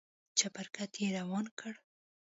چپرکټ 0.37 0.91
يې 1.01 1.07
روان 1.17 1.45
کړ. 1.59 1.73